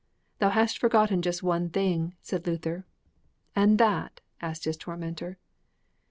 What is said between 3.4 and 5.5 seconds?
'And that?' asked his tormentor.